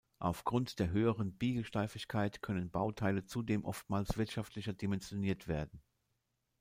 [0.17, 5.79] Aufgrund der höheren Biegesteifigkeit können Bauteile zudem oftmals wirtschaftlicher dimensioniert werden.